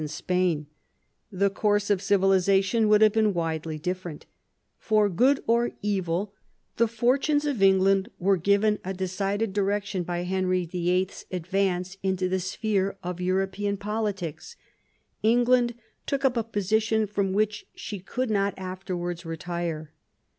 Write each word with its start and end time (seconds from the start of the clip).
and 0.01 0.09
Spain; 0.09 0.65
the 1.31 1.51
course 1.51 1.91
of 1.91 2.01
civilisation 2.01 2.87
would 2.89 3.03
have 3.03 3.13
been 3.13 3.35
widely 3.35 3.77
different 3.77 4.25
For 4.79 5.07
good 5.09 5.43
or 5.45 5.67
for 5.69 5.75
evil 5.83 6.33
the 6.77 6.87
fortunes 6.87 7.45
of 7.45 7.61
England 7.61 8.09
were 8.17 8.35
given 8.35 8.79
a 8.83 8.95
decided 8.95 9.53
direction 9.53 10.01
by 10.01 10.23
Henry 10.23 10.65
VIIL's 10.65 11.27
advance 11.29 11.97
into 12.01 12.27
the 12.27 12.39
sphere 12.39 12.97
of 13.03 13.21
European 13.21 13.77
poKtics. 13.77 14.55
England 15.21 15.75
took 16.07 16.25
up 16.25 16.35
a 16.35 16.43
position 16.43 17.05
from 17.05 17.31
which 17.31 17.67
she 17.75 17.99
could 17.99 18.31
not 18.31 18.55
afterwards 18.57 19.23
retire. 19.23 19.91